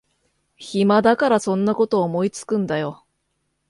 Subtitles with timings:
[0.57, 3.05] 暇だからそんなこと思いつくんだよ